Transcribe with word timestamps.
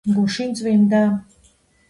გუშინ 0.15 0.55
წვიმდა 0.61 1.03